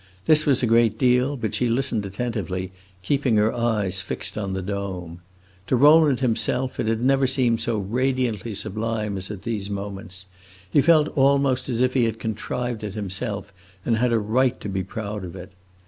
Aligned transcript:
This 0.25 0.47
was 0.47 0.63
a 0.63 0.65
great 0.65 0.97
deal, 0.97 1.37
but 1.37 1.53
she 1.53 1.69
listened 1.69 2.03
attentively, 2.07 2.71
keeping 3.03 3.35
her 3.37 3.53
eyes 3.53 4.01
fixed 4.01 4.35
on 4.35 4.53
the 4.53 4.61
dome. 4.63 5.19
To 5.67 5.75
Rowland 5.75 6.21
himself 6.21 6.79
it 6.79 6.87
had 6.87 7.01
never 7.01 7.27
seemed 7.27 7.61
so 7.61 7.77
radiantly 7.77 8.55
sublime 8.55 9.15
as 9.15 9.29
at 9.29 9.43
these 9.43 9.69
moments; 9.69 10.25
he 10.67 10.81
felt 10.81 11.09
almost 11.09 11.69
as 11.69 11.81
if 11.81 11.93
he 11.93 12.05
had 12.05 12.17
contrived 12.17 12.83
it 12.83 12.95
himself 12.95 13.53
and 13.85 13.97
had 13.97 14.11
a 14.11 14.17
right 14.17 14.59
to 14.61 14.67
be 14.67 14.83
proud 14.83 15.23
of 15.23 15.35
it. 15.35 15.51